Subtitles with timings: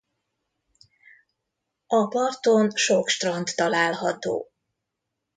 [1.87, 4.51] A parton sok strand található.